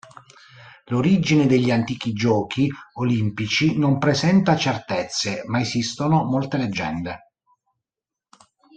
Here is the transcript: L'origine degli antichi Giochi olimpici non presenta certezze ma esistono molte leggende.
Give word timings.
L'origine 0.87 1.45
degli 1.45 1.69
antichi 1.69 2.11
Giochi 2.11 2.67
olimpici 2.93 3.77
non 3.77 3.99
presenta 3.99 4.55
certezze 4.55 5.43
ma 5.45 5.61
esistono 5.61 6.23
molte 6.25 6.57
leggende. 6.57 7.19